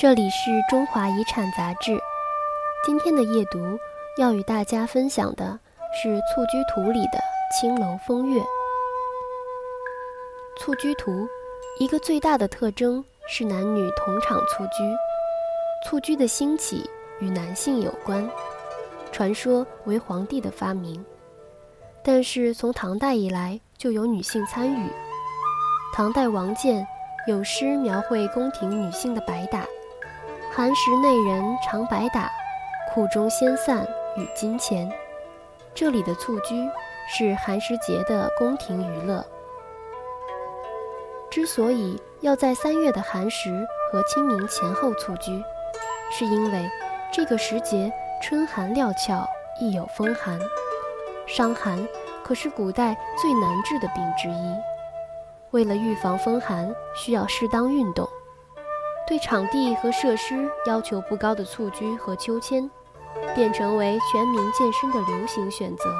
[0.00, 2.00] 这里是中华遗产杂志。
[2.82, 3.78] 今天的夜读
[4.16, 5.60] 要与大家分享的
[5.92, 7.20] 是《蹴鞠图》里的
[7.52, 8.40] 青楼风月。
[10.58, 11.28] 蹴鞠图
[11.78, 14.96] 一个最大的特征是男女同场蹴鞠。
[15.84, 16.88] 蹴鞠的兴起
[17.20, 18.26] 与男性有关，
[19.12, 21.04] 传说为皇帝的发明，
[22.02, 24.90] 但是从唐代以来就有女性参与。
[25.92, 26.86] 唐代王建
[27.26, 29.66] 有诗描绘宫廷女性的白打。
[30.52, 32.28] 寒食内人常白打，
[32.92, 33.86] 库中先散
[34.16, 34.90] 与金钱。
[35.72, 36.68] 这里的蹴鞠
[37.08, 39.24] 是寒食节的宫廷娱乐。
[41.30, 45.40] 之所以要在三月的寒食和清明前后蹴鞠，
[46.10, 46.68] 是因为
[47.12, 49.24] 这个时节春寒料峭，
[49.60, 50.36] 亦有风寒。
[51.28, 51.78] 伤寒
[52.24, 54.56] 可是古代最难治的病之一。
[55.52, 58.08] 为了预防风寒，需要适当运动。
[59.10, 62.70] 对场地和设施要求不高的蹴鞠和秋千，
[63.34, 65.92] 便成为全民健身的流行选择。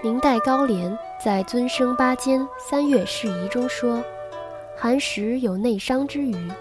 [0.00, 4.00] 明代高廉在《尊生八间三月事宜》中说
[4.78, 6.52] ：“寒食有内伤之余，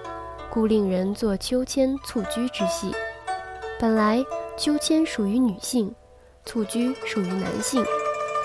[0.50, 2.92] 故令人做秋千蹴鞠之戏。
[3.80, 4.26] 本来
[4.58, 5.94] 秋千属于女性，
[6.46, 7.86] 蹴鞠属于男性，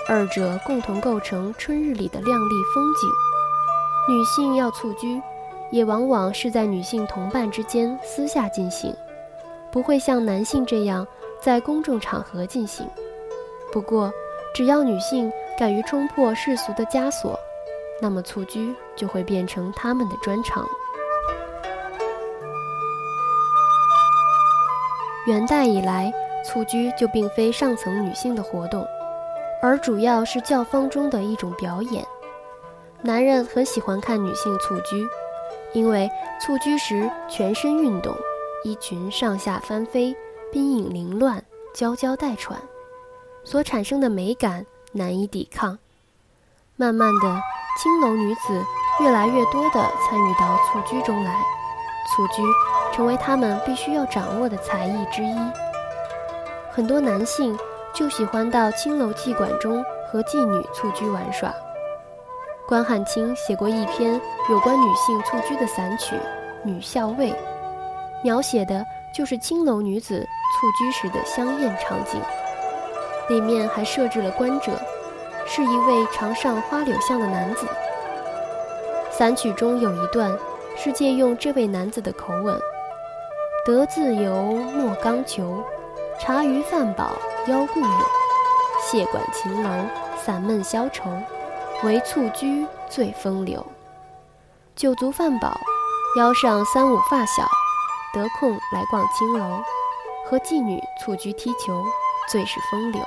[0.07, 4.15] 二者共同构成春日里的亮丽风景。
[4.15, 5.19] 女性要蹴鞠。”
[5.69, 8.95] 也往往是在女性同伴之间私下进行，
[9.71, 11.05] 不会像男性这样
[11.41, 12.87] 在公众场合进行。
[13.71, 14.11] 不过，
[14.53, 17.37] 只要女性敢于冲破世俗的枷锁，
[18.01, 20.65] 那么蹴鞠就会变成他们的专长。
[25.25, 26.11] 元代以来，
[26.45, 28.87] 蹴鞠就并非上层女性的活动，
[29.61, 32.05] 而主要是教坊中的一种表演。
[33.01, 35.05] 男人很喜欢看女性蹴鞠。
[35.73, 38.15] 因为蹴鞠时全身运动，
[38.63, 40.15] 衣裙上下翻飞，
[40.51, 42.59] 鬓影凌乱，娇娇带喘，
[43.43, 45.77] 所产生的美感难以抵抗。
[46.75, 47.41] 慢慢的，
[47.81, 48.63] 青楼女子
[48.99, 51.31] 越来越多地参与到蹴鞠中来，
[52.15, 52.41] 蹴鞠
[52.93, 55.35] 成为他们必须要掌握的才艺之一。
[56.71, 57.57] 很多男性
[57.93, 61.53] 就喜欢到青楼妓馆中和妓女蹴鞠玩耍。
[62.67, 64.19] 关汉卿写过一篇
[64.49, 66.15] 有关女性蹴鞠的散曲
[66.63, 67.31] 《女校尉》，
[68.21, 72.19] 描写的就是青楼女子蹴鞠时的香艳场景。
[73.29, 74.73] 里面还设置了观者，
[75.45, 77.65] 是一位常上花柳巷的男子。
[79.11, 80.37] 散曲中有一段
[80.75, 82.59] 是借用这位男子的口吻
[83.65, 84.33] ：“得自由
[84.75, 85.63] 莫刚求，
[86.19, 87.13] 茶余饭饱
[87.47, 87.89] 邀故友，
[88.81, 89.69] 谢管秦楼
[90.17, 91.05] 散闷消愁。”
[91.83, 93.63] 唯蹴鞠最风流，
[94.75, 95.55] 酒足饭饱，
[96.17, 97.47] 邀上三五发小，
[98.15, 99.61] 得空来逛青楼，
[100.25, 101.83] 和妓女蹴鞠踢球，
[102.31, 102.99] 最是风流。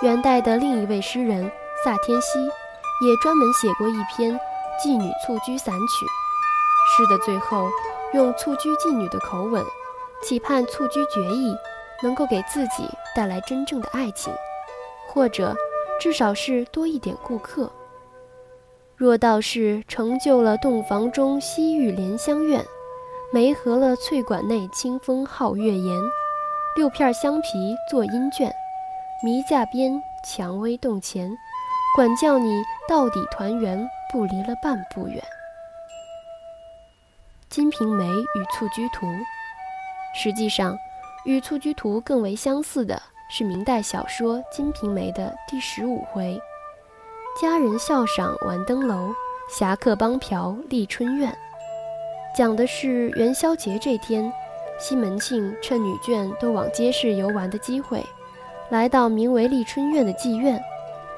[0.00, 1.52] 元代的另一位诗人
[1.84, 2.38] 萨天锡，
[3.06, 4.32] 也专门写过一篇
[4.82, 6.06] 妓女蹴鞠散曲。
[6.96, 7.68] 诗的最后，
[8.14, 9.62] 用蹴鞠妓女的口吻，
[10.22, 11.54] 期盼蹴鞠绝艺
[12.02, 14.32] 能够给自己带来真正的爱情，
[15.12, 15.54] 或者。
[16.04, 17.72] 至少是多一点顾客。
[18.94, 22.62] 若道是成就了洞房中西域莲香院，
[23.32, 25.98] 梅合了翠馆内清风皓月颜，
[26.76, 28.52] 六片香皮作阴卷，
[29.24, 31.34] 迷架边蔷薇洞前，
[31.96, 35.16] 管教你到底团圆，不离了半步远。
[37.48, 39.06] 《金瓶梅》与蹴鞠图，
[40.14, 40.76] 实际上
[41.24, 43.00] 与蹴鞠图更为相似的。
[43.28, 46.40] 是明代小说《金瓶梅》的第十五回
[47.40, 49.12] ：“佳人笑赏玩登楼，
[49.48, 51.36] 侠客帮嫖丽春院。”
[52.36, 54.30] 讲的是元宵节这天，
[54.78, 58.04] 西门庆趁女眷都往街市游玩的机会，
[58.68, 60.62] 来到名为丽春院的妓院，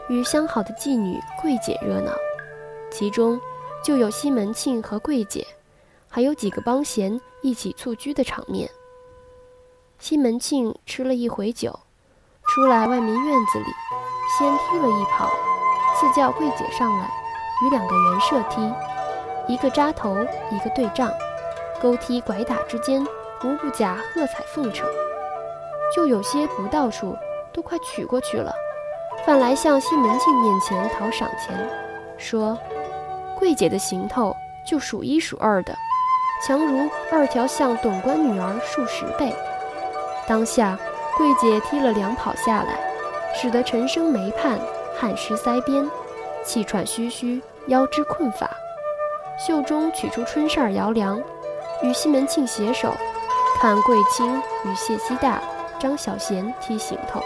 [0.09, 2.13] 与相好的妓女桂姐热闹。
[2.91, 3.39] 其中
[3.83, 5.45] 就有西门庆和桂姐，
[6.09, 8.71] 还有几个帮闲一起蹴鞠的场面。
[9.99, 11.79] 西门庆吃了一回酒。
[12.57, 13.67] 出来外面院子里，
[14.27, 15.31] 先踢了一跑，
[15.95, 17.07] 赐叫桂姐上来，
[17.63, 18.73] 与两个圆射踢，
[19.47, 20.17] 一个扎头，
[20.51, 21.13] 一个对仗，
[21.83, 23.07] 勾踢拐打之间，
[23.45, 24.89] 无不假喝彩奉承。
[25.95, 27.15] 就有些不到处，
[27.53, 28.51] 都快取过去了，
[29.27, 31.55] 反来向西门庆面前讨赏钱，
[32.17, 32.57] 说
[33.39, 34.35] ：“桂姐的行头
[34.67, 35.77] 就数一数二的，
[36.43, 39.37] 强如二条巷董官女儿数十倍。”
[40.27, 40.79] 当下。
[41.17, 42.79] 桂姐踢了两跑下来，
[43.35, 44.59] 使得陈生眉畔，
[44.95, 45.91] 汗湿腮边，
[46.45, 48.51] 气喘吁吁，腰肢困乏。
[49.39, 51.19] 袖中取出春扇摇凉，
[51.83, 52.93] 与西门庆携手
[53.59, 55.41] 看桂清与谢希大、
[55.79, 57.19] 张小娴踢行头。《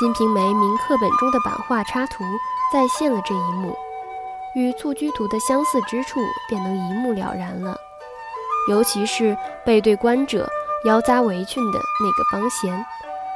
[0.00, 2.24] 金瓶梅》名课本中的版画插图
[2.72, 3.76] 再现了这一幕，
[4.56, 6.18] 与《蹴鞠图》的相似之处
[6.48, 7.76] 便能一目了然了。
[8.68, 10.48] 尤其是背对观者、
[10.84, 12.84] 腰扎围裙的那个帮闲，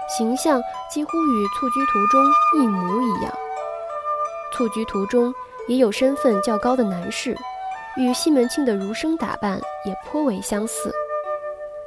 [0.09, 2.25] 形象几乎与《蹴鞠图》中
[2.57, 3.33] 一模一样。
[4.57, 5.35] 《蹴鞠图》中
[5.67, 7.37] 也有身份较高的男士，
[7.97, 10.91] 与西门庆的儒生打扮也颇为相似。《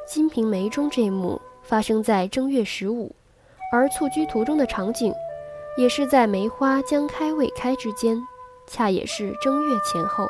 [0.05, 3.15] 金瓶梅》中这一幕发生在正月十五，
[3.71, 5.13] 而《蹴鞠图》中的场景
[5.77, 8.19] 也是在梅花将开未开之间，
[8.67, 10.27] 恰也是正月前后。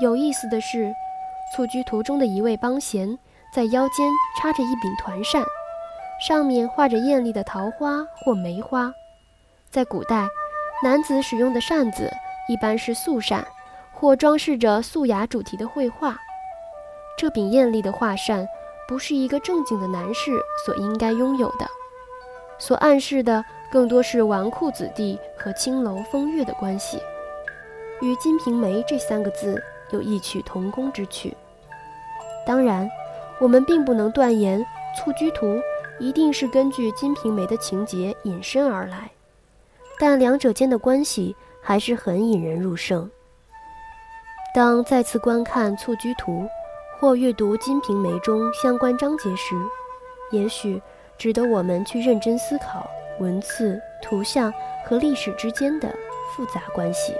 [0.00, 0.78] 有意思的是。
[1.52, 3.18] 《蹴鞠图》中的一位帮闲，
[3.54, 5.44] 在腰间插着一柄团扇，
[6.26, 8.92] 上面画着艳丽的桃花或梅花。
[9.70, 10.26] 在古代，
[10.82, 12.10] 男子使用的扇子
[12.48, 13.46] 一般是素扇，
[13.92, 16.16] 或装饰着素雅主题的绘画。
[17.16, 18.46] 这柄艳丽的画扇，
[18.88, 20.32] 不是一个正经的男士
[20.64, 21.66] 所应该拥有的，
[22.58, 27.00] 所暗示的更多是纨绔子弟和青楼风月的关系，
[28.00, 29.62] 与《金瓶梅》这三个字
[29.94, 31.34] 有异曲同工之趣。
[32.44, 32.90] 当然，
[33.38, 34.60] 我们并不能断言
[34.94, 35.46] 《蹴鞠图》
[35.98, 39.10] 一定是根据《金瓶梅》的情节引申而来，
[39.98, 43.08] 但两者间的关系还是很引人入胜。
[44.54, 46.42] 当再次观看《蹴鞠图》
[47.00, 49.54] 或阅读《金瓶梅》中相关章节时，
[50.30, 50.80] 也许
[51.16, 52.88] 值得我们去认真思考
[53.20, 54.52] 文字、图像
[54.84, 55.88] 和历史之间的
[56.34, 57.14] 复杂关系。